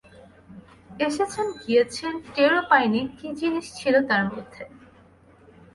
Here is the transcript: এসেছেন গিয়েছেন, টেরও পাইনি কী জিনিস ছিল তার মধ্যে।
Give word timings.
এসেছেন 0.99 1.47
গিয়েছেন, 1.61 2.13
টেরও 2.33 2.61
পাইনি 2.69 3.01
কী 3.17 3.27
জিনিস 3.39 3.65
ছিল 3.75 3.95
তার 4.09 4.23
মধ্যে। 4.27 4.63